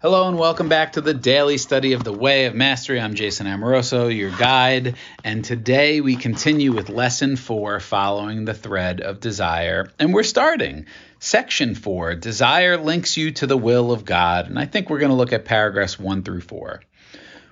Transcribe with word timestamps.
Hello 0.00 0.28
and 0.28 0.38
welcome 0.38 0.68
back 0.68 0.92
to 0.92 1.00
the 1.00 1.12
daily 1.12 1.58
study 1.58 1.92
of 1.92 2.04
the 2.04 2.12
Way 2.12 2.46
of 2.46 2.54
Mastery. 2.54 3.00
I'm 3.00 3.16
Jason 3.16 3.48
Amoroso, 3.48 4.06
your 4.06 4.30
guide, 4.30 4.94
and 5.24 5.44
today 5.44 6.00
we 6.00 6.14
continue 6.14 6.70
with 6.70 6.88
lesson 6.88 7.34
four, 7.34 7.80
following 7.80 8.44
the 8.44 8.54
thread 8.54 9.00
of 9.00 9.18
desire. 9.18 9.90
And 9.98 10.14
we're 10.14 10.22
starting 10.22 10.86
section 11.18 11.74
four 11.74 12.14
Desire 12.14 12.76
links 12.76 13.16
you 13.16 13.32
to 13.32 13.48
the 13.48 13.56
will 13.56 13.90
of 13.90 14.04
God. 14.04 14.46
And 14.46 14.56
I 14.56 14.66
think 14.66 14.88
we're 14.88 15.00
going 15.00 15.10
to 15.10 15.16
look 15.16 15.32
at 15.32 15.44
paragraphs 15.44 15.98
one 15.98 16.22
through 16.22 16.42
four, 16.42 16.80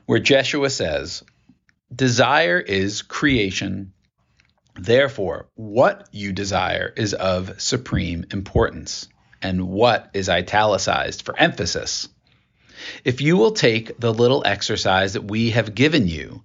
where 0.05 0.21
Jeshua 0.21 0.71
says, 0.71 1.25
Desire 1.93 2.61
is 2.61 3.03
creation. 3.03 3.93
Therefore, 4.77 5.49
what 5.57 6.09
you 6.13 6.33
desire 6.33 6.93
is 6.97 7.13
of 7.13 7.61
supreme 7.61 8.25
importance, 8.31 9.09
and 9.43 9.67
what 9.67 10.11
is 10.15 10.29
italicized 10.29 11.23
for 11.23 11.37
emphasis 11.37 12.09
if 13.05 13.21
you 13.21 13.37
will 13.37 13.53
take 13.53 13.99
the 13.99 14.13
little 14.13 14.43
exercise 14.47 15.15
that 15.15 15.25
we 15.25 15.51
have 15.51 15.75
given 15.75 16.09
you 16.09 16.43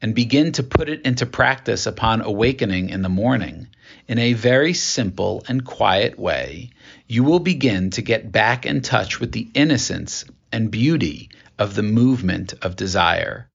and 0.00 0.14
begin 0.14 0.52
to 0.52 0.62
put 0.62 0.88
it 0.88 1.02
into 1.02 1.26
practice 1.26 1.86
upon 1.86 2.20
awakening 2.22 2.88
in 2.88 3.02
the 3.02 3.08
morning, 3.08 3.68
in 4.08 4.18
a 4.18 4.32
very 4.32 4.74
simple 4.74 5.44
and 5.48 5.64
quiet 5.64 6.18
way, 6.18 6.70
you 7.06 7.22
will 7.22 7.38
begin 7.38 7.90
to 7.90 8.02
get 8.02 8.32
back 8.32 8.66
in 8.66 8.80
touch 8.80 9.20
with 9.20 9.32
the 9.32 9.48
innocence 9.54 10.24
and 10.50 10.70
beauty 10.70 11.30
of 11.58 11.74
the 11.74 11.82
movement 11.82 12.54
of 12.62 12.76
desire. 12.76 13.48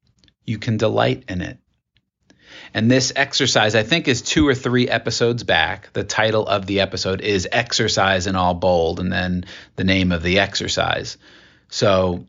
You 0.46 0.58
can 0.58 0.78
delight 0.78 1.26
in 1.28 1.42
it. 1.42 1.58
And 2.74 2.90
this 2.90 3.12
exercise, 3.16 3.76
I 3.76 3.84
think, 3.84 4.08
is 4.08 4.22
two 4.22 4.48
or 4.48 4.56
three 4.56 4.88
episodes 4.88 5.44
back. 5.44 5.92
The 5.94 6.04
title 6.04 6.48
of 6.48 6.66
the 6.66 6.82
episode 6.82 7.22
is 7.22 7.48
Exercise 7.52 8.28
in 8.28 8.36
All 8.36 8.54
Bold, 8.54 9.00
and 9.00 9.12
then 9.12 9.46
the 9.76 9.84
name 9.84 10.12
of 10.12 10.24
the 10.24 10.40
exercise. 10.40 11.18
So 11.70 12.28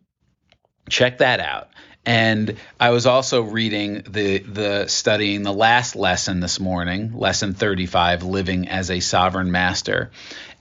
check 0.89 1.19
that 1.19 1.41
out. 1.41 1.69
And 2.05 2.57
I 2.81 2.91
was 2.91 3.07
also 3.07 3.43
reading 3.43 4.03
the 4.09 4.39
the 4.39 4.87
studying 4.87 5.43
the 5.43 5.53
last 5.53 5.95
lesson 5.95 6.41
this 6.41 6.59
morning, 6.59 7.13
lesson 7.13 7.53
35, 7.53 8.23
living 8.23 8.69
as 8.69 8.91
a 8.91 9.01
sovereign 9.01 9.53
master. 9.53 10.11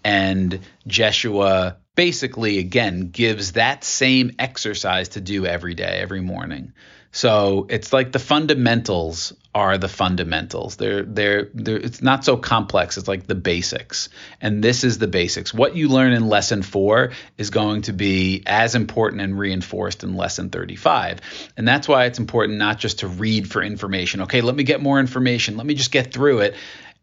And 0.04 0.60
Jeshua 0.86 1.78
basically 1.96 2.60
again 2.60 3.10
gives 3.12 3.54
that 3.54 3.84
same 3.84 4.32
exercise 4.38 5.10
to 5.10 5.22
do 5.22 5.46
every 5.46 5.74
day, 5.74 6.00
every 6.02 6.22
morning. 6.22 6.74
So 7.12 7.66
it's 7.70 7.94
like 7.94 8.12
the 8.12 8.20
fundamentals 8.20 9.34
are 9.56 9.78
the 9.78 9.88
fundamentals. 9.88 10.76
They're, 10.76 11.04
they're, 11.04 11.50
they're, 11.54 11.78
it's 11.78 12.02
not 12.02 12.24
so 12.24 12.38
complex. 12.38 12.98
It's 12.98 13.08
like 13.08 13.26
the 13.26 13.36
basics. 13.36 14.10
And 14.40 14.64
this 14.64 14.84
is 14.84 15.00
the 15.00 15.08
basics. 15.08 15.54
What 15.54 15.76
you 15.76 15.88
learn 15.88 16.14
in 16.14 16.30
lesson 16.30 16.62
four 16.62 17.14
is 17.38 17.50
going 17.50 17.84
to 17.84 17.94
be 17.94 18.44
as 18.46 18.76
important 18.76 19.22
and 19.22 19.40
reinforced 19.40 20.04
in 20.04 20.16
lesson 20.16 20.50
35. 20.50 21.22
And 21.58 21.68
that's 21.68 21.88
why 21.88 22.06
it's 22.06 22.20
important 22.20 22.60
not 22.60 22.78
just 22.78 23.00
to 23.00 23.08
read 23.08 23.50
for 23.50 23.64
information. 23.64 24.22
Okay, 24.22 24.42
let 24.42 24.56
me 24.56 24.64
get 24.64 24.82
more 24.82 25.00
information. 25.00 25.58
Let 25.58 25.66
me 25.66 25.74
just 25.74 25.92
get 25.92 26.14
through 26.14 26.42
it, 26.42 26.56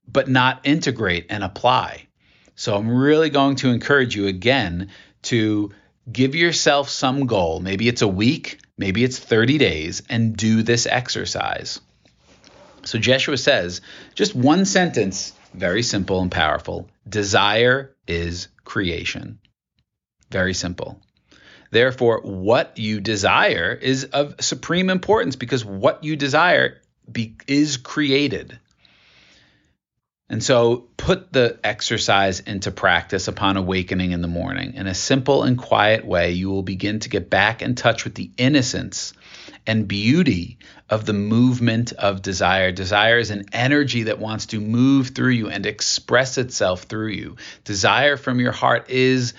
but 0.06 0.28
not 0.28 0.60
integrate 0.64 1.26
and 1.30 1.42
apply. 1.42 2.06
So 2.54 2.76
I'm 2.76 2.88
really 2.88 3.30
going 3.30 3.56
to 3.56 3.70
encourage 3.70 4.14
you 4.14 4.28
again 4.28 4.90
to 5.22 5.72
give 6.10 6.34
yourself 6.34 6.88
some 6.88 7.26
goal. 7.26 7.60
Maybe 7.60 7.88
it's 7.88 8.02
a 8.02 8.08
week, 8.08 8.60
maybe 8.78 9.04
it's 9.04 9.18
30 9.18 9.58
days, 9.58 10.02
and 10.08 10.36
do 10.36 10.62
this 10.62 10.86
exercise. 10.86 11.80
So 12.84 12.98
Jeshua 12.98 13.36
says, 13.36 13.80
just 14.14 14.34
one 14.34 14.64
sentence, 14.64 15.32
very 15.54 15.82
simple 15.82 16.20
and 16.20 16.30
powerful 16.30 16.88
desire 17.08 17.94
is 18.06 18.48
creation. 18.64 19.38
Very 20.30 20.54
simple. 20.54 21.00
Therefore, 21.70 22.20
what 22.22 22.78
you 22.78 23.00
desire 23.00 23.72
is 23.72 24.04
of 24.04 24.36
supreme 24.40 24.90
importance 24.90 25.36
because 25.36 25.64
what 25.64 26.04
you 26.04 26.16
desire 26.16 26.80
be, 27.10 27.36
is 27.46 27.76
created. 27.76 28.58
And 30.34 30.42
so 30.42 30.88
put 30.96 31.32
the 31.32 31.60
exercise 31.62 32.40
into 32.40 32.72
practice 32.72 33.28
upon 33.28 33.56
awakening 33.56 34.10
in 34.10 34.20
the 34.20 34.26
morning. 34.26 34.74
In 34.74 34.88
a 34.88 34.92
simple 34.92 35.44
and 35.44 35.56
quiet 35.56 36.04
way, 36.04 36.32
you 36.32 36.50
will 36.50 36.64
begin 36.64 36.98
to 36.98 37.08
get 37.08 37.30
back 37.30 37.62
in 37.62 37.76
touch 37.76 38.02
with 38.02 38.16
the 38.16 38.32
innocence 38.36 39.12
and 39.64 39.86
beauty 39.86 40.58
of 40.90 41.06
the 41.06 41.12
movement 41.12 41.92
of 41.92 42.20
desire. 42.20 42.72
Desire 42.72 43.18
is 43.18 43.30
an 43.30 43.44
energy 43.52 44.02
that 44.02 44.18
wants 44.18 44.46
to 44.46 44.60
move 44.60 45.10
through 45.10 45.30
you 45.30 45.50
and 45.50 45.66
express 45.66 46.36
itself 46.36 46.82
through 46.82 47.10
you. 47.10 47.36
Desire 47.62 48.16
from 48.16 48.40
your 48.40 48.50
heart 48.50 48.90
is 48.90 49.34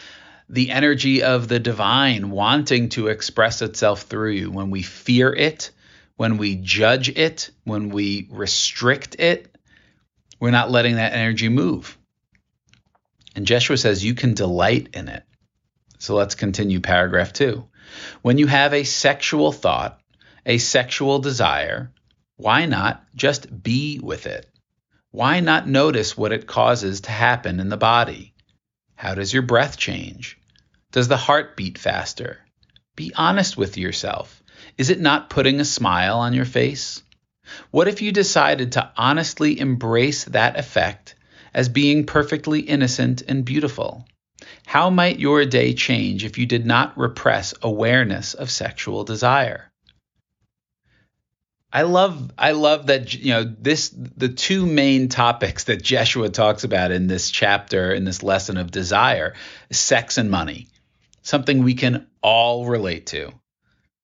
the 0.48 0.72
energy 0.72 1.24
of 1.24 1.50
the 1.50 1.60
divine 1.60 2.32
wanting 2.32 2.88
to 2.88 3.10
express 3.10 3.62
itself 3.62 4.04
through 4.04 4.32
you. 4.32 4.50
When 4.50 4.70
we 4.70 4.82
fear 4.82 5.34
it, 5.34 5.72
when 6.16 6.38
we 6.38 6.56
judge 6.56 7.10
it, 7.10 7.52
when 7.66 7.90
we 7.90 8.30
restrict 8.32 9.20
it, 9.20 9.55
we're 10.40 10.52
not 10.52 10.72
letting 10.72 10.96
that 10.96 11.14
energy 11.14 11.50
move. 11.50 11.98
And 13.36 13.46
Jeshua 13.46 13.78
says 13.78 14.04
you 14.04 14.16
can 14.16 14.34
delight 14.34 14.90
in 14.94 15.08
it. 15.08 15.24
So 16.00 16.16
let's 16.16 16.36
continue 16.36 16.80
paragraph 16.80 17.34
two. 17.34 17.68
When 18.22 18.38
you 18.38 18.48
have 18.48 18.74
a 18.74 18.84
sexual 18.84 19.52
thought, 19.52 20.00
a 20.46 20.58
sexual 20.58 21.20
desire, 21.20 21.92
why 22.38 22.66
not 22.66 23.04
just 23.16 23.64
be 23.64 24.00
with 24.02 24.26
it? 24.26 24.50
Why 25.12 25.40
not 25.40 25.68
notice 25.68 26.18
what 26.18 26.34
it 26.34 26.48
causes 26.48 27.02
to 27.02 27.12
happen 27.12 27.60
in 27.60 27.70
the 27.70 27.78
body? 27.78 28.34
How 28.96 29.16
does 29.16 29.34
your 29.34 29.44
breath 29.44 29.78
change? 29.78 30.38
Does 30.92 31.08
the 31.08 31.18
heart 31.18 31.56
beat 31.56 31.78
faster? 31.78 32.40
Be 32.96 33.14
honest 33.16 33.58
with 33.58 33.78
yourself. 33.78 34.44
Is 34.78 34.90
it 34.90 35.00
not 35.00 35.30
putting 35.30 35.60
a 35.60 35.66
smile 35.66 36.20
on 36.20 36.34
your 36.34 36.46
face? 36.46 37.02
What 37.72 37.88
if 37.88 38.02
you 38.02 38.12
decided 38.12 38.74
to 38.74 38.92
honestly 38.98 39.60
embrace 39.60 40.26
that 40.26 40.58
effect 40.58 41.16
as 41.54 41.70
being 41.70 42.06
perfectly 42.06 42.60
innocent 42.60 43.22
and 43.28 43.46
beautiful? 43.46 44.06
How 44.66 44.90
might 44.90 45.20
your 45.20 45.46
day 45.46 45.74
change 45.74 46.26
if 46.26 46.38
you 46.38 46.46
did 46.46 46.66
not 46.66 46.98
repress 46.98 47.54
awareness 47.62 48.34
of 48.34 48.52
sexual 48.52 49.04
desire? 49.04 49.72
I 51.76 51.82
love 51.82 52.32
I 52.38 52.52
love 52.52 52.88
that 52.88 53.14
you 53.14 53.34
know 53.34 53.44
this 53.44 53.90
the 53.90 54.30
two 54.30 54.66
main 54.66 55.10
topics 55.10 55.66
that 55.66 55.84
Jeshua 55.84 56.30
talks 56.30 56.64
about 56.64 56.92
in 56.92 57.08
this 57.08 57.30
chapter 57.30 57.92
in 57.92 58.06
this 58.06 58.24
lesson 58.24 58.56
of 58.56 58.72
desire 58.72 59.34
sex 59.72 60.18
and 60.18 60.32
money 60.32 60.68
something 61.22 61.64
we 61.64 61.74
can 61.74 62.08
all 62.22 62.66
relate 62.66 63.08
to 63.08 63.34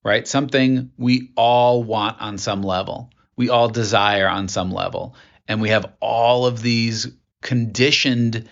right 0.04 0.28
something 0.28 0.92
we 0.98 1.32
all 1.38 1.82
want 1.82 2.20
on 2.20 2.38
some 2.38 2.62
level 2.62 3.10
we 3.42 3.50
all 3.50 3.70
desire 3.70 4.28
on 4.28 4.48
some 4.48 4.72
level 4.72 5.16
and 5.48 5.64
we 5.64 5.70
have 5.70 5.92
all 6.00 6.46
of 6.46 6.62
these 6.62 7.08
conditioned 7.42 8.48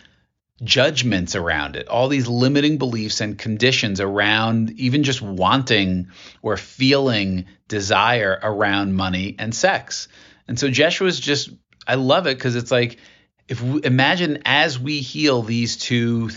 judgments 0.64 1.36
around 1.36 1.76
it, 1.76 1.88
all 1.88 2.08
these 2.08 2.28
limiting 2.28 2.80
beliefs 2.80 3.22
and 3.22 3.38
conditions 3.38 4.02
around 4.02 4.72
even 4.80 5.04
just 5.04 5.22
wanting 5.22 6.08
or 6.42 6.58
feeling 6.58 7.46
desire 7.68 8.40
around 8.42 8.96
money 8.96 9.36
and 9.38 9.54
sex. 9.54 10.08
And 10.48 10.58
so 10.58 10.70
Jeshua's 10.70 11.20
just, 11.20 11.52
I 11.86 11.94
love 11.94 12.26
it 12.26 12.36
because 12.36 12.56
it's 12.56 12.72
like, 12.72 12.98
if 13.48 13.62
we 13.62 13.82
imagine 13.84 14.42
as 14.44 14.80
we 14.80 15.02
heal 15.02 15.44
these 15.44 15.78
two 15.78 16.32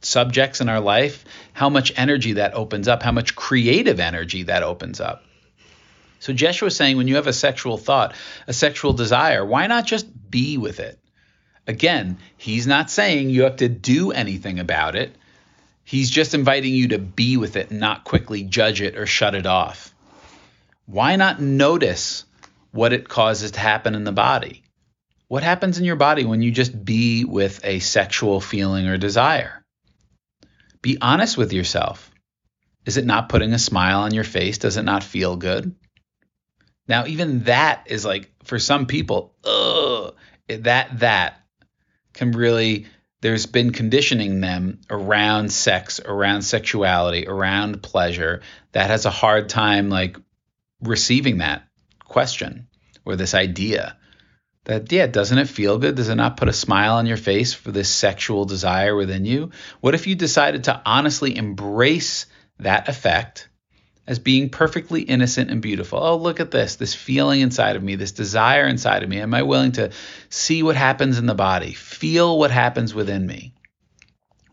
subjects 0.00 0.60
in 0.60 0.68
our 0.68 0.80
life, 0.80 1.24
how 1.54 1.70
much 1.70 1.92
energy 1.96 2.34
that 2.34 2.54
opens 2.54 2.86
up, 2.86 3.02
how 3.02 3.10
much 3.10 3.34
creative 3.34 3.98
energy 3.98 4.44
that 4.44 4.62
opens 4.62 5.00
up. 5.00 5.24
So 6.20 6.34
Jeshua 6.34 6.68
is 6.68 6.76
saying 6.76 6.98
when 6.98 7.08
you 7.08 7.16
have 7.16 7.26
a 7.26 7.32
sexual 7.32 7.78
thought, 7.78 8.14
a 8.46 8.52
sexual 8.52 8.92
desire, 8.92 9.44
why 9.44 9.66
not 9.66 9.86
just 9.86 10.06
be 10.30 10.58
with 10.58 10.78
it? 10.78 10.98
Again, 11.66 12.18
he's 12.36 12.66
not 12.66 12.90
saying 12.90 13.30
you 13.30 13.42
have 13.42 13.56
to 13.56 13.68
do 13.68 14.12
anything 14.12 14.58
about 14.58 14.96
it. 14.96 15.16
He's 15.82 16.10
just 16.10 16.34
inviting 16.34 16.74
you 16.74 16.88
to 16.88 16.98
be 16.98 17.36
with 17.36 17.56
it 17.56 17.70
not 17.70 18.04
quickly 18.04 18.44
judge 18.44 18.82
it 18.82 18.96
or 18.96 19.06
shut 19.06 19.34
it 19.34 19.46
off. 19.46 19.94
Why 20.84 21.16
not 21.16 21.40
notice 21.40 22.24
what 22.70 22.92
it 22.92 23.08
causes 23.08 23.52
to 23.52 23.60
happen 23.60 23.94
in 23.94 24.04
the 24.04 24.12
body? 24.12 24.62
What 25.28 25.42
happens 25.42 25.78
in 25.78 25.84
your 25.84 25.96
body 25.96 26.24
when 26.24 26.42
you 26.42 26.50
just 26.50 26.84
be 26.84 27.24
with 27.24 27.64
a 27.64 27.78
sexual 27.78 28.40
feeling 28.40 28.86
or 28.88 28.98
desire? 28.98 29.62
Be 30.82 30.98
honest 31.00 31.38
with 31.38 31.52
yourself. 31.52 32.10
Is 32.84 32.96
it 32.96 33.06
not 33.06 33.28
putting 33.28 33.52
a 33.52 33.58
smile 33.58 34.00
on 34.00 34.12
your 34.12 34.24
face? 34.24 34.58
Does 34.58 34.76
it 34.76 34.82
not 34.82 35.04
feel 35.04 35.36
good? 35.36 35.74
Now, 36.90 37.06
even 37.06 37.44
that 37.44 37.84
is 37.86 38.04
like 38.04 38.32
for 38.42 38.58
some 38.58 38.86
people, 38.86 39.36
ugh, 39.44 40.16
that 40.48 40.98
that 40.98 41.40
can 42.12 42.32
really 42.32 42.86
there's 43.20 43.46
been 43.46 43.70
conditioning 43.70 44.40
them 44.40 44.80
around 44.90 45.52
sex, 45.52 46.00
around 46.04 46.42
sexuality, 46.42 47.28
around 47.28 47.80
pleasure 47.80 48.42
that 48.72 48.90
has 48.90 49.06
a 49.06 49.10
hard 49.10 49.48
time 49.48 49.88
like 49.88 50.16
receiving 50.82 51.38
that 51.38 51.62
question 52.02 52.66
or 53.04 53.14
this 53.14 53.34
idea 53.34 53.96
that 54.64 54.90
yeah, 54.90 55.06
doesn't 55.06 55.38
it 55.38 55.48
feel 55.48 55.78
good? 55.78 55.94
Does 55.94 56.08
it 56.08 56.16
not 56.16 56.36
put 56.36 56.48
a 56.48 56.52
smile 56.52 56.94
on 56.94 57.06
your 57.06 57.16
face 57.16 57.54
for 57.54 57.70
this 57.70 57.88
sexual 57.88 58.46
desire 58.46 58.96
within 58.96 59.24
you? 59.24 59.52
What 59.80 59.94
if 59.94 60.08
you 60.08 60.16
decided 60.16 60.64
to 60.64 60.82
honestly 60.84 61.36
embrace 61.36 62.26
that 62.58 62.88
effect 62.88 63.48
as 64.10 64.18
being 64.18 64.48
perfectly 64.48 65.02
innocent 65.02 65.52
and 65.52 65.62
beautiful. 65.62 66.00
Oh, 66.02 66.16
look 66.16 66.40
at 66.40 66.50
this, 66.50 66.74
this 66.74 66.94
feeling 66.96 67.42
inside 67.42 67.76
of 67.76 67.82
me, 67.84 67.94
this 67.94 68.10
desire 68.10 68.66
inside 68.66 69.04
of 69.04 69.08
me. 69.08 69.20
Am 69.20 69.32
I 69.32 69.42
willing 69.42 69.70
to 69.72 69.92
see 70.28 70.64
what 70.64 70.74
happens 70.74 71.16
in 71.16 71.26
the 71.26 71.34
body, 71.36 71.74
feel 71.74 72.36
what 72.36 72.50
happens 72.50 72.92
within 72.92 73.24
me 73.24 73.54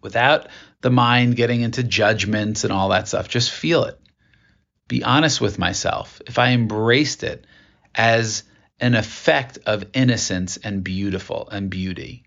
without 0.04 0.48
the 0.82 0.92
mind 0.92 1.36
getting 1.36 1.62
into 1.62 1.82
judgments 1.82 2.66
and 2.66 2.72
all 2.72 2.90
that 2.90 3.08
stuff? 3.08 3.30
Just 3.30 3.50
feel 3.50 3.86
it. 3.86 4.00
Be 4.88 5.04
honest 5.04 5.42
with 5.42 5.58
myself. 5.58 6.22
If 6.28 6.38
I 6.38 6.52
embraced 6.52 7.24
it 7.24 7.48
as 7.96 8.44
an 8.80 8.94
effect 8.94 9.58
of 9.66 9.86
innocence 9.92 10.58
and 10.58 10.84
beautiful 10.84 11.50
and 11.52 11.72
beauty, 11.72 12.26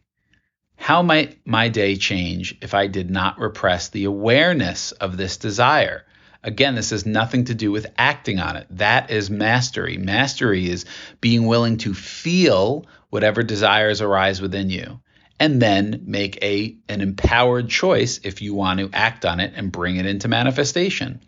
how 0.74 1.02
might 1.02 1.46
my 1.46 1.68
day 1.68 1.94
change 1.94 2.58
if 2.60 2.74
I 2.74 2.88
did 2.88 3.08
not 3.08 3.38
repress 3.38 3.88
the 3.88 4.06
awareness 4.06 4.90
of 4.90 5.16
this 5.16 5.36
desire? 5.36 6.06
Again, 6.42 6.74
this 6.74 6.90
has 6.90 7.04
nothing 7.04 7.44
to 7.44 7.54
do 7.54 7.70
with 7.70 7.86
acting 7.98 8.38
on 8.38 8.56
it. 8.56 8.66
That 8.70 9.10
is 9.10 9.30
mastery. 9.30 9.98
Mastery 9.98 10.68
is 10.68 10.86
being 11.20 11.46
willing 11.46 11.76
to 11.78 11.92
feel 11.92 12.86
whatever 13.10 13.42
desires 13.42 14.00
arise 14.00 14.40
within 14.40 14.70
you 14.70 15.00
and 15.40 15.60
then 15.60 16.02
make 16.06 16.42
a 16.42 16.76
an 16.88 17.00
empowered 17.00 17.68
choice 17.68 18.20
if 18.22 18.42
you 18.42 18.54
want 18.54 18.78
to 18.78 18.90
act 18.92 19.24
on 19.24 19.40
it 19.40 19.54
and 19.56 19.72
bring 19.72 19.96
it 19.96 20.06
into 20.06 20.28
manifestation. 20.28 21.20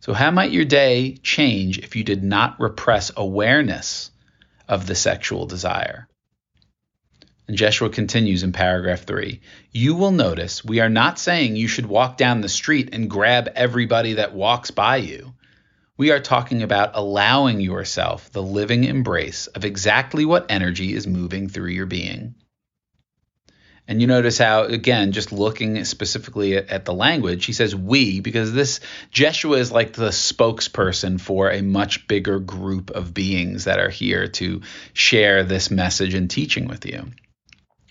So 0.00 0.12
how 0.12 0.30
might 0.30 0.52
your 0.52 0.64
day 0.64 1.16
change 1.22 1.78
if 1.78 1.96
you 1.96 2.04
did 2.04 2.22
not 2.22 2.60
repress 2.60 3.10
awareness 3.16 4.10
of 4.68 4.86
the 4.86 4.94
sexual 4.94 5.46
desire? 5.46 6.08
And 7.48 7.56
Jeshua 7.56 7.88
continues 7.88 8.42
in 8.42 8.52
paragraph 8.52 9.04
three 9.04 9.40
You 9.72 9.94
will 9.94 10.10
notice 10.10 10.62
we 10.62 10.80
are 10.80 10.90
not 10.90 11.18
saying 11.18 11.56
you 11.56 11.66
should 11.66 11.86
walk 11.86 12.18
down 12.18 12.42
the 12.42 12.48
street 12.48 12.90
and 12.92 13.08
grab 13.08 13.48
everybody 13.56 14.14
that 14.14 14.34
walks 14.34 14.70
by 14.70 14.98
you. 14.98 15.32
We 15.96 16.10
are 16.10 16.20
talking 16.20 16.62
about 16.62 16.90
allowing 16.92 17.60
yourself 17.60 18.30
the 18.30 18.42
living 18.42 18.84
embrace 18.84 19.46
of 19.46 19.64
exactly 19.64 20.26
what 20.26 20.50
energy 20.50 20.92
is 20.92 21.06
moving 21.06 21.48
through 21.48 21.70
your 21.70 21.86
being. 21.86 22.34
And 23.88 24.02
you 24.02 24.06
notice 24.06 24.36
how, 24.36 24.64
again, 24.64 25.12
just 25.12 25.32
looking 25.32 25.82
specifically 25.86 26.58
at, 26.58 26.68
at, 26.68 26.84
the 26.84 26.92
language, 26.92 27.46
he 27.46 27.54
says 27.54 27.74
we, 27.74 28.20
because 28.20 28.52
this 28.52 28.80
Jeshua 29.10 29.56
is 29.56 29.72
like 29.72 29.94
the 29.94 30.10
spokesperson 30.10 31.18
for 31.18 31.50
a 31.50 31.62
much 31.62 32.06
bigger 32.06 32.38
group 32.38 32.90
of 32.90 33.14
beings 33.14 33.64
that 33.64 33.78
are 33.78 33.88
here 33.88 34.28
to 34.28 34.60
share 34.92 35.42
this 35.42 35.70
message 35.70 36.12
and 36.12 36.30
teaching 36.30 36.68
with 36.68 36.84
you. 36.84 37.06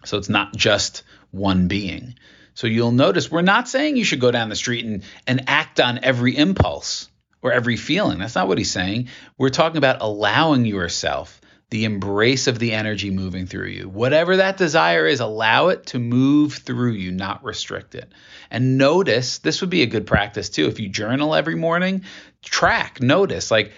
So 0.05 0.17
it's 0.17 0.29
not 0.29 0.55
just 0.55 1.03
one 1.31 1.67
being. 1.67 2.15
So 2.53 2.67
you'll 2.67 2.91
notice 2.91 3.29
we're 3.29 3.41
not 3.41 3.67
saying 3.67 3.97
you 3.97 4.03
should 4.03 4.19
go 4.19 4.31
down 4.31 4.49
the 4.49 4.55
street 4.55 4.85
and, 4.85 5.03
and 5.27 5.43
act 5.47 5.79
on 5.79 5.99
every 6.03 6.35
impulse 6.35 7.09
or 7.41 7.51
every 7.51 7.75
feeling. 7.75 8.19
That's 8.19 8.35
not 8.35 8.47
what 8.47 8.57
he's 8.57 8.71
saying. 8.71 9.09
We're 9.37 9.49
talking 9.49 9.77
about 9.77 10.01
allowing 10.01 10.65
yourself 10.65 11.39
the 11.69 11.83
embrace 11.83 12.47
of 12.47 12.59
the 12.59 12.71
energy 12.71 13.11
moving 13.11 13.45
through 13.45 13.67
you. 13.67 13.89
Whatever 13.89 14.37
that 14.37 14.57
desire 14.57 15.05
is, 15.05 15.19
allow 15.19 15.67
it 15.67 15.87
to 15.87 15.99
move 15.99 16.53
through 16.53 16.93
you, 16.93 17.11
not 17.11 17.43
restrict 17.43 17.93
it. 17.93 18.11
And 18.49 18.77
notice 18.77 19.39
this 19.39 19.59
would 19.59 19.69
be 19.69 19.81
a 19.81 19.87
good 19.87 20.07
practice 20.07 20.49
too. 20.49 20.67
If 20.67 20.79
you 20.79 20.87
journal 20.87 21.35
every 21.35 21.55
morning, 21.55 22.05
track, 22.41 23.01
notice 23.01 23.51
like 23.51 23.73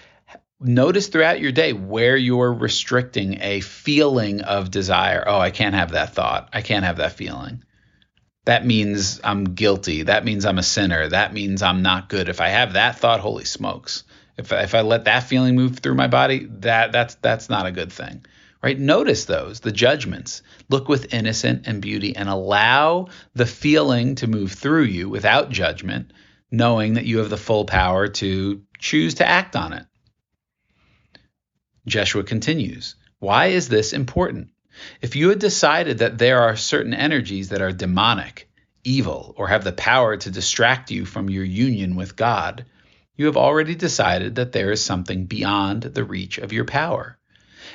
notice 0.60 1.08
throughout 1.08 1.40
your 1.40 1.52
day 1.52 1.72
where 1.72 2.16
you're 2.16 2.52
restricting 2.52 3.38
a 3.40 3.60
feeling 3.60 4.42
of 4.42 4.70
desire. 4.70 5.24
Oh, 5.26 5.38
I 5.38 5.50
can't 5.50 5.74
have 5.74 5.92
that 5.92 6.14
thought. 6.14 6.50
I 6.52 6.62
can't 6.62 6.84
have 6.84 6.98
that 6.98 7.12
feeling. 7.12 7.64
That 8.44 8.66
means 8.66 9.20
I'm 9.22 9.44
guilty. 9.44 10.04
That 10.04 10.24
means 10.24 10.44
I'm 10.44 10.58
a 10.58 10.62
sinner. 10.62 11.08
That 11.08 11.32
means 11.32 11.62
I'm 11.62 11.82
not 11.82 12.08
good. 12.08 12.28
If 12.28 12.40
I 12.40 12.48
have 12.48 12.74
that 12.74 12.98
thought, 12.98 13.20
holy 13.20 13.44
smokes. 13.44 14.04
If, 14.36 14.52
if 14.52 14.74
I 14.74 14.80
let 14.80 15.04
that 15.04 15.24
feeling 15.24 15.54
move 15.54 15.78
through 15.78 15.94
my 15.94 16.08
body, 16.08 16.46
that 16.60 16.92
that's 16.92 17.16
that's 17.16 17.50
not 17.50 17.66
a 17.66 17.72
good 17.72 17.92
thing. 17.92 18.24
Right? 18.62 18.78
Notice 18.78 19.24
those, 19.24 19.60
the 19.60 19.72
judgments. 19.72 20.42
Look 20.68 20.88
with 20.88 21.14
innocent 21.14 21.66
and 21.66 21.80
beauty 21.80 22.14
and 22.16 22.28
allow 22.28 23.08
the 23.34 23.46
feeling 23.46 24.16
to 24.16 24.26
move 24.26 24.52
through 24.52 24.84
you 24.84 25.08
without 25.08 25.50
judgment, 25.50 26.12
knowing 26.50 26.94
that 26.94 27.06
you 27.06 27.18
have 27.18 27.30
the 27.30 27.38
full 27.38 27.64
power 27.64 28.08
to 28.08 28.62
choose 28.78 29.14
to 29.14 29.26
act 29.26 29.56
on 29.56 29.72
it. 29.72 29.86
Jeshua 31.86 32.24
continues, 32.24 32.94
Why 33.18 33.46
is 33.46 33.68
this 33.68 33.92
important? 33.92 34.50
If 35.00 35.16
you 35.16 35.30
had 35.30 35.38
decided 35.38 35.98
that 35.98 36.18
there 36.18 36.40
are 36.42 36.56
certain 36.56 36.94
energies 36.94 37.48
that 37.48 37.62
are 37.62 37.72
demonic, 37.72 38.48
evil, 38.84 39.34
or 39.36 39.48
have 39.48 39.64
the 39.64 39.72
power 39.72 40.16
to 40.16 40.30
distract 40.30 40.90
you 40.90 41.04
from 41.04 41.30
your 41.30 41.44
union 41.44 41.96
with 41.96 42.16
God, 42.16 42.66
you 43.16 43.26
have 43.26 43.36
already 43.36 43.74
decided 43.74 44.36
that 44.36 44.52
there 44.52 44.70
is 44.70 44.84
something 44.84 45.26
beyond 45.26 45.82
the 45.82 46.04
reach 46.04 46.38
of 46.38 46.52
your 46.52 46.64
power. 46.64 47.18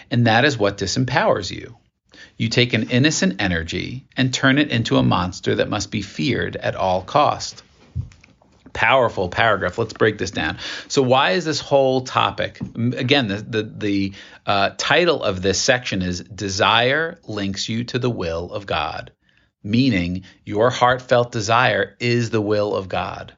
And 0.09 0.27
that 0.27 0.45
is 0.45 0.57
what 0.57 0.77
disempowers 0.77 1.51
you. 1.51 1.77
You 2.37 2.49
take 2.49 2.73
an 2.73 2.89
innocent 2.89 3.41
energy 3.41 4.07
and 4.15 4.33
turn 4.33 4.57
it 4.57 4.69
into 4.69 4.97
a 4.97 5.03
monster 5.03 5.55
that 5.55 5.69
must 5.69 5.91
be 5.91 6.01
feared 6.01 6.55
at 6.55 6.75
all 6.75 7.01
cost 7.01 7.63
powerful 8.75 9.29
paragraph. 9.29 9.79
Let's 9.79 9.93
break 9.93 10.19
this 10.19 10.29
down. 10.29 10.59
So, 10.87 11.01
why 11.01 11.31
is 11.31 11.45
this 11.45 11.59
whole 11.59 12.01
topic? 12.01 12.59
Again, 12.75 13.27
the 13.27 13.37
the, 13.37 13.63
the 13.63 14.13
uh, 14.45 14.71
title 14.77 15.23
of 15.23 15.41
this 15.41 15.59
section 15.59 16.03
is 16.03 16.19
"Desire 16.19 17.19
Links 17.25 17.67
You 17.67 17.83
to 17.85 17.97
the 17.97 18.09
Will 18.09 18.51
of 18.51 18.67
God," 18.67 19.11
meaning 19.63 20.25
your 20.43 20.69
heartfelt 20.69 21.31
desire 21.31 21.95
is 21.99 22.29
the 22.29 22.41
will 22.41 22.75
of 22.75 22.87
God. 22.87 23.33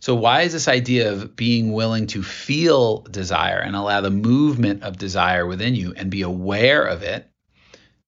So, 0.00 0.14
why 0.14 0.42
is 0.42 0.52
this 0.52 0.68
idea 0.68 1.12
of 1.12 1.36
being 1.36 1.72
willing 1.72 2.06
to 2.08 2.22
feel 2.22 3.02
desire 3.02 3.58
and 3.58 3.76
allow 3.76 4.00
the 4.00 4.10
movement 4.10 4.82
of 4.82 4.96
desire 4.96 5.46
within 5.46 5.74
you 5.74 5.92
and 5.96 6.10
be 6.10 6.22
aware 6.22 6.84
of 6.84 7.02
it? 7.02 7.28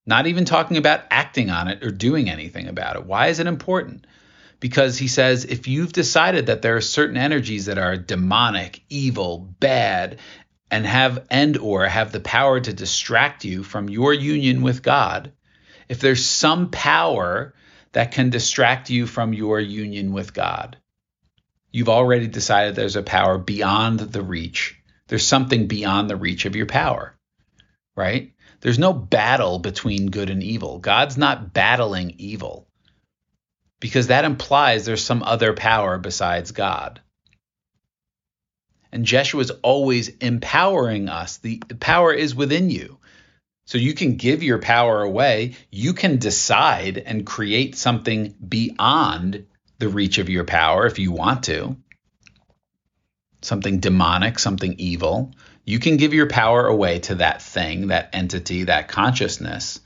Not 0.06 0.26
even 0.26 0.44
talking 0.44 0.76
about 0.76 1.04
acting 1.10 1.50
on 1.50 1.68
it 1.68 1.82
or 1.82 1.90
doing 1.90 2.28
anything 2.28 2.68
about 2.68 2.96
it. 2.96 3.06
Why 3.06 3.28
is 3.28 3.38
it 3.38 3.46
important? 3.46 4.06
Because 4.64 4.96
he 4.96 5.08
says 5.08 5.44
if 5.44 5.68
you've 5.68 5.92
decided 5.92 6.46
that 6.46 6.62
there 6.62 6.74
are 6.74 6.80
certain 6.80 7.18
energies 7.18 7.66
that 7.66 7.76
are 7.76 7.98
demonic, 7.98 8.80
evil, 8.88 9.54
bad, 9.60 10.20
and 10.70 10.86
have 10.86 11.26
and 11.28 11.58
or 11.58 11.84
have 11.84 12.12
the 12.12 12.20
power 12.20 12.58
to 12.58 12.72
distract 12.72 13.44
you 13.44 13.62
from 13.62 13.90
your 13.90 14.14
union 14.14 14.62
with 14.62 14.82
God, 14.82 15.32
if 15.86 16.00
there's 16.00 16.24
some 16.24 16.70
power 16.70 17.52
that 17.92 18.12
can 18.12 18.30
distract 18.30 18.88
you 18.88 19.06
from 19.06 19.34
your 19.34 19.60
union 19.60 20.14
with 20.14 20.32
God, 20.32 20.78
you've 21.70 21.90
already 21.90 22.26
decided 22.26 22.74
there's 22.74 22.96
a 22.96 23.02
power 23.02 23.36
beyond 23.36 24.00
the 24.00 24.22
reach. 24.22 24.80
There's 25.08 25.26
something 25.26 25.66
beyond 25.66 26.08
the 26.08 26.16
reach 26.16 26.46
of 26.46 26.56
your 26.56 26.64
power, 26.64 27.14
right? 27.96 28.32
There's 28.62 28.78
no 28.78 28.94
battle 28.94 29.58
between 29.58 30.06
good 30.06 30.30
and 30.30 30.42
evil. 30.42 30.78
God's 30.78 31.18
not 31.18 31.52
battling 31.52 32.14
evil 32.16 32.66
because 33.84 34.06
that 34.06 34.24
implies 34.24 34.86
there's 34.86 35.04
some 35.04 35.22
other 35.22 35.52
power 35.52 35.98
besides 35.98 36.52
God. 36.52 37.02
And 38.90 39.04
Jeshua 39.04 39.42
is 39.42 39.50
always 39.62 40.08
empowering 40.08 41.10
us. 41.10 41.36
The, 41.36 41.62
the 41.68 41.74
power 41.74 42.10
is 42.10 42.34
within 42.34 42.70
you. 42.70 42.96
So 43.66 43.76
you 43.76 43.92
can 43.92 44.16
give 44.16 44.42
your 44.42 44.58
power 44.58 45.02
away. 45.02 45.56
You 45.70 45.92
can 45.92 46.16
decide 46.16 46.96
and 46.96 47.26
create 47.26 47.76
something 47.76 48.34
beyond 48.48 49.44
the 49.78 49.90
reach 49.90 50.16
of 50.16 50.30
your 50.30 50.44
power 50.44 50.86
if 50.86 50.98
you 50.98 51.12
want 51.12 51.42
to. 51.42 51.76
Something 53.42 53.80
demonic, 53.80 54.38
something 54.38 54.76
evil. 54.78 55.32
You 55.66 55.78
can 55.78 55.98
give 55.98 56.14
your 56.14 56.30
power 56.30 56.66
away 56.66 57.00
to 57.00 57.16
that 57.16 57.42
thing, 57.42 57.88
that 57.88 58.08
entity, 58.14 58.64
that 58.64 58.88
consciousness 58.88 59.78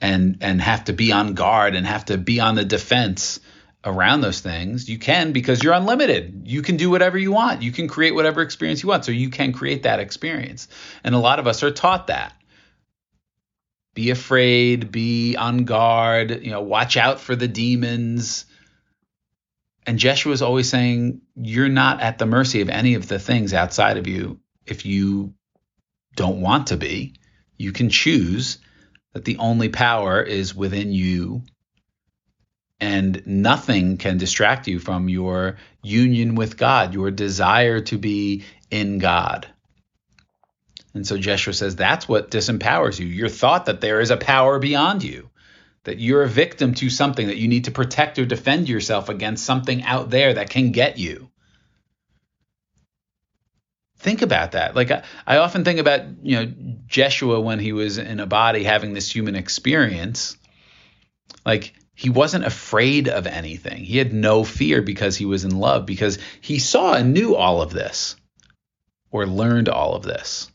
and 0.00 0.38
and 0.40 0.60
have 0.60 0.84
to 0.84 0.92
be 0.92 1.12
on 1.12 1.34
guard 1.34 1.74
and 1.74 1.86
have 1.86 2.06
to 2.06 2.18
be 2.18 2.40
on 2.40 2.54
the 2.54 2.64
defense 2.64 3.40
around 3.84 4.22
those 4.22 4.40
things 4.40 4.88
you 4.88 4.98
can 4.98 5.32
because 5.32 5.62
you're 5.62 5.74
unlimited. 5.74 6.42
You 6.46 6.62
can 6.62 6.76
do 6.76 6.90
whatever 6.90 7.18
you 7.18 7.32
want. 7.32 7.62
You 7.62 7.70
can 7.70 7.86
create 7.86 8.14
whatever 8.14 8.40
experience 8.40 8.82
you 8.82 8.88
want. 8.88 9.04
So 9.04 9.12
you 9.12 9.28
can 9.28 9.52
create 9.52 9.82
that 9.82 10.00
experience. 10.00 10.68
And 11.02 11.14
a 11.14 11.18
lot 11.18 11.38
of 11.38 11.46
us 11.46 11.62
are 11.62 11.70
taught 11.70 12.06
that. 12.06 12.32
Be 13.94 14.10
afraid 14.10 14.90
be 14.90 15.36
on 15.36 15.64
guard 15.64 16.42
you 16.42 16.50
know 16.50 16.62
watch 16.62 16.96
out 16.96 17.20
for 17.20 17.36
the 17.36 17.48
demons. 17.48 18.46
And 19.86 19.98
Jeshua 19.98 20.32
is 20.32 20.42
always 20.42 20.68
saying 20.68 21.20
you're 21.36 21.68
not 21.68 22.00
at 22.00 22.18
the 22.18 22.26
mercy 22.26 22.62
of 22.62 22.70
any 22.70 22.94
of 22.94 23.06
the 23.06 23.18
things 23.18 23.52
outside 23.52 23.98
of 23.98 24.06
you. 24.06 24.40
If 24.66 24.86
you 24.86 25.34
don't 26.16 26.40
want 26.40 26.68
to 26.68 26.76
be 26.76 27.14
you 27.56 27.72
can 27.72 27.90
choose 27.90 28.58
that 29.14 29.24
the 29.24 29.38
only 29.38 29.70
power 29.70 30.20
is 30.20 30.54
within 30.54 30.92
you 30.92 31.42
and 32.80 33.22
nothing 33.26 33.96
can 33.96 34.18
distract 34.18 34.66
you 34.66 34.78
from 34.78 35.08
your 35.08 35.56
union 35.82 36.34
with 36.34 36.58
God, 36.58 36.92
your 36.92 37.10
desire 37.10 37.80
to 37.80 37.96
be 37.96 38.44
in 38.70 38.98
God. 38.98 39.46
And 40.92 41.06
so 41.06 41.16
Jeshua 41.16 41.54
says 41.54 41.76
that's 41.76 42.08
what 42.08 42.30
disempowers 42.30 42.98
you. 42.98 43.06
Your 43.06 43.28
thought 43.28 43.66
that 43.66 43.80
there 43.80 44.00
is 44.00 44.10
a 44.10 44.16
power 44.16 44.58
beyond 44.58 45.02
you, 45.02 45.30
that 45.84 45.98
you're 45.98 46.22
a 46.22 46.28
victim 46.28 46.74
to 46.74 46.90
something, 46.90 47.28
that 47.28 47.36
you 47.36 47.48
need 47.48 47.64
to 47.64 47.70
protect 47.70 48.18
or 48.18 48.26
defend 48.26 48.68
yourself 48.68 49.08
against 49.08 49.44
something 49.44 49.82
out 49.84 50.10
there 50.10 50.34
that 50.34 50.50
can 50.50 50.72
get 50.72 50.98
you. 50.98 51.30
Think 54.14 54.22
about 54.22 54.52
that. 54.52 54.76
Like 54.76 54.90
I, 54.92 55.02
I 55.26 55.36
often 55.38 55.64
think 55.64 55.80
about, 55.80 56.02
you 56.22 56.36
know, 56.36 56.52
Jeshua 56.86 57.40
when 57.40 57.58
he 57.58 57.72
was 57.72 57.98
in 57.98 58.20
a 58.20 58.26
body 58.26 58.62
having 58.62 58.94
this 58.94 59.12
human 59.12 59.34
experience. 59.34 60.36
Like 61.44 61.74
he 61.94 62.10
wasn't 62.10 62.44
afraid 62.44 63.08
of 63.08 63.26
anything. 63.26 63.82
He 63.82 63.98
had 63.98 64.12
no 64.12 64.44
fear 64.44 64.82
because 64.82 65.16
he 65.16 65.24
was 65.24 65.44
in 65.44 65.58
love 65.58 65.84
because 65.84 66.18
he 66.40 66.60
saw 66.60 66.94
and 66.94 67.12
knew 67.12 67.34
all 67.34 67.60
of 67.60 67.72
this 67.72 68.14
or 69.10 69.26
learned 69.26 69.68
all 69.68 69.94
of 69.94 70.04
this 70.04 70.48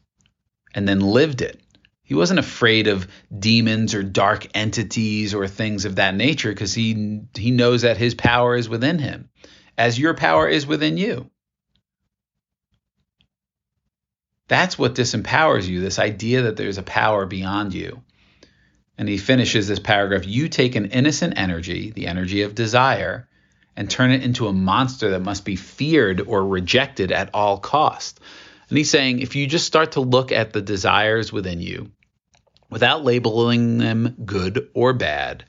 and 0.73 0.87
then 0.87 1.01
lived 1.01 1.41
it. 1.41 1.59
He 2.03 2.15
wasn't 2.15 2.39
afraid 2.39 2.87
of 2.87 3.07
demons 3.37 3.93
or 3.93 4.03
dark 4.03 4.47
entities 4.55 5.33
or 5.33 5.47
things 5.47 5.83
of 5.83 5.97
that 5.97 6.15
nature 6.15 6.49
because 6.49 6.73
he 6.73 7.21
he 7.35 7.51
knows 7.51 7.81
that 7.81 7.97
his 7.97 8.15
power 8.15 8.55
is 8.55 8.69
within 8.69 8.99
him 8.99 9.29
as 9.77 9.99
your 9.99 10.13
power 10.13 10.47
is 10.47 10.65
within 10.65 10.97
you. 10.97 11.29
That's 14.49 14.77
what 14.77 14.95
disempowers 14.95 15.67
you, 15.67 15.79
this 15.79 15.99
idea 15.99 16.41
that 16.41 16.57
there's 16.57 16.79
a 16.79 16.83
power 16.83 17.25
beyond 17.25 17.73
you. 17.73 18.01
And 18.97 19.07
he 19.07 19.17
finishes 19.17 19.67
this 19.67 19.79
paragraph 19.79 20.25
You 20.25 20.49
take 20.49 20.75
an 20.75 20.87
innocent 20.87 21.35
energy, 21.37 21.91
the 21.91 22.07
energy 22.07 22.41
of 22.41 22.55
desire, 22.55 23.29
and 23.77 23.89
turn 23.89 24.11
it 24.11 24.23
into 24.23 24.47
a 24.47 24.53
monster 24.53 25.11
that 25.11 25.21
must 25.21 25.45
be 25.45 25.55
feared 25.55 26.19
or 26.19 26.45
rejected 26.45 27.11
at 27.11 27.29
all 27.33 27.59
cost. 27.59 28.19
And 28.67 28.77
he's 28.77 28.89
saying 28.89 29.19
if 29.19 29.35
you 29.35 29.47
just 29.47 29.67
start 29.67 29.93
to 29.93 30.01
look 30.01 30.31
at 30.31 30.51
the 30.51 30.61
desires 30.61 31.31
within 31.31 31.61
you 31.61 31.91
without 32.69 33.03
labeling 33.03 33.77
them 33.77 34.15
good 34.25 34.69
or 34.73 34.93
bad, 34.93 35.45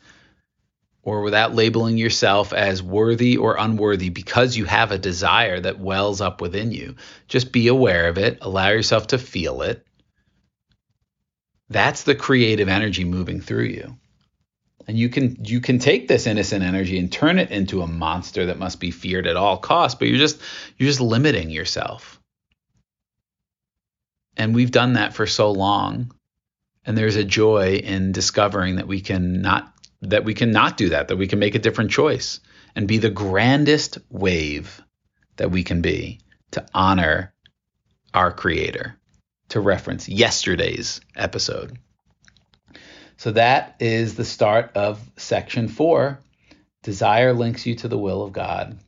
or 1.02 1.22
without 1.22 1.54
labeling 1.54 1.96
yourself 1.96 2.52
as 2.52 2.82
worthy 2.82 3.36
or 3.36 3.56
unworthy 3.58 4.10
because 4.10 4.56
you 4.56 4.66
have 4.66 4.92
a 4.92 4.98
desire 4.98 5.58
that 5.60 5.80
wells 5.80 6.20
up 6.20 6.40
within 6.40 6.72
you. 6.72 6.96
Just 7.26 7.52
be 7.52 7.68
aware 7.68 8.08
of 8.08 8.18
it, 8.18 8.38
allow 8.42 8.68
yourself 8.68 9.08
to 9.08 9.18
feel 9.18 9.62
it. 9.62 9.86
That's 11.68 12.02
the 12.02 12.14
creative 12.14 12.68
energy 12.68 13.04
moving 13.04 13.40
through 13.40 13.64
you. 13.64 13.96
And 14.88 14.98
you 14.98 15.08
can 15.08 15.36
you 15.44 15.60
can 15.60 15.78
take 15.78 16.08
this 16.08 16.26
innocent 16.26 16.64
energy 16.64 16.98
and 16.98 17.12
turn 17.12 17.38
it 17.38 17.50
into 17.50 17.82
a 17.82 17.86
monster 17.86 18.46
that 18.46 18.58
must 18.58 18.80
be 18.80 18.90
feared 18.90 19.26
at 19.26 19.36
all 19.36 19.56
costs, 19.56 19.98
but 19.98 20.08
you're 20.08 20.18
just 20.18 20.40
you're 20.76 20.88
just 20.88 21.00
limiting 21.00 21.50
yourself. 21.50 22.20
And 24.36 24.54
we've 24.54 24.70
done 24.70 24.94
that 24.94 25.14
for 25.14 25.26
so 25.26 25.52
long. 25.52 26.12
And 26.84 26.96
there's 26.96 27.16
a 27.16 27.24
joy 27.24 27.74
in 27.76 28.12
discovering 28.12 28.76
that 28.76 28.88
we 28.88 29.00
can 29.00 29.42
not 29.42 29.72
that 30.02 30.24
we 30.24 30.34
can 30.34 30.50
not 30.50 30.76
do 30.76 30.90
that, 30.90 31.08
that 31.08 31.16
we 31.16 31.26
can 31.26 31.38
make 31.38 31.54
a 31.54 31.60
different 31.60 31.90
choice 31.90 32.40
and 32.74 32.88
be 32.88 32.98
the 32.98 33.10
grandest 33.10 33.98
wave 34.10 34.82
that 35.36 35.50
we 35.50 35.62
can 35.62 35.82
be 35.82 36.20
to 36.52 36.66
honor 36.74 37.32
our 38.14 38.32
creator, 38.32 38.96
to 39.50 39.60
reference 39.60 40.08
yesterday's 40.08 41.00
episode. 41.16 41.78
So 43.16 43.32
that 43.32 43.76
is 43.80 44.14
the 44.14 44.24
start 44.24 44.72
of 44.74 44.98
section 45.16 45.68
four. 45.68 46.18
Desire 46.82 47.34
links 47.34 47.66
you 47.66 47.74
to 47.76 47.88
the 47.88 47.98
will 47.98 48.22
of 48.22 48.32
God. 48.32 48.78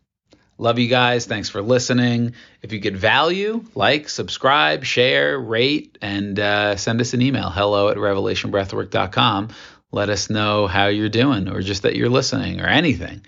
Love 0.58 0.78
you 0.78 0.88
guys. 0.88 1.26
Thanks 1.26 1.48
for 1.48 1.60
listening. 1.60 2.34
If 2.62 2.72
you 2.72 2.78
get 2.78 2.94
value, 2.94 3.64
like, 3.74 4.08
subscribe, 4.08 4.84
share, 4.84 5.38
rate, 5.38 5.98
and 6.00 6.38
uh, 6.38 6.76
send 6.76 7.00
us 7.00 7.14
an 7.14 7.22
email 7.22 7.50
hello 7.50 7.88
at 7.88 7.96
revelationbreathwork.com 7.96 9.48
let 9.92 10.08
us 10.08 10.30
know 10.30 10.66
how 10.66 10.86
you're 10.86 11.08
doing 11.08 11.48
or 11.48 11.60
just 11.60 11.82
that 11.82 11.94
you're 11.94 12.08
listening 12.08 12.60
or 12.60 12.66
anything. 12.66 13.20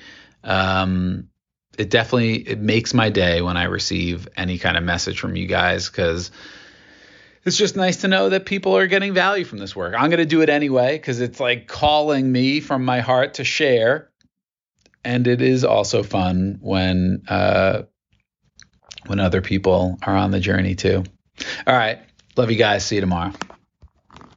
Um, 0.43 1.29
it 1.79 1.91
definitely 1.91 2.37
it 2.37 2.59
makes 2.59 2.95
my 2.95 3.11
day 3.11 3.43
when 3.43 3.57
I 3.57 3.65
receive 3.65 4.29
any 4.37 4.59
kind 4.59 4.77
of 4.77 4.83
message 4.83 5.21
from 5.21 5.37
you 5.37 5.47
guys 5.47 5.89
because 5.89 6.31
it's 7.45 7.57
just 7.57 7.77
nice 7.77 7.99
to 7.99 8.09
know 8.09 8.31
that 8.31 8.47
people 8.47 8.77
are 8.77 8.87
getting 8.87 9.13
value 9.13 9.45
from 9.45 9.59
this 9.59 9.77
work. 9.77 9.95
I'm 9.97 10.09
going 10.09 10.19
to 10.19 10.27
do 10.27 10.41
it 10.41 10.49
anyway 10.49 10.97
because 10.97 11.21
it's 11.21 11.41
like 11.41 11.67
calling 11.67 12.31
me 12.31 12.61
from 12.61 12.85
my 12.85 13.01
heart 13.01 13.35
to 13.35 13.45
share. 13.45 14.11
And 15.05 15.27
it 15.27 15.43
is 15.43 15.65
also 15.65 16.03
fun 16.03 16.59
when 16.63 17.25
uh, 17.29 17.83
when 19.07 19.21
other 19.21 19.43
people 19.43 19.99
are 20.03 20.17
on 20.17 20.31
the 20.31 20.41
journey 20.41 20.75
too. 20.75 21.05
All 21.67 21.77
right. 21.77 21.99
Love 22.37 22.51
you 22.51 22.57
guys. 22.57 22.87
See 22.87 22.95
you 22.95 23.03
tomorrow. 23.03 23.33